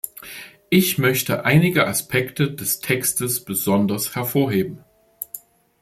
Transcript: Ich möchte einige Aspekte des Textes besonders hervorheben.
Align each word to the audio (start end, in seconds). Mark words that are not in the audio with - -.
Ich 0.71 0.97
möchte 0.97 1.45
einige 1.45 1.85
Aspekte 1.85 2.51
des 2.51 2.79
Textes 2.79 3.45
besonders 3.45 4.15
hervorheben. 4.15 4.83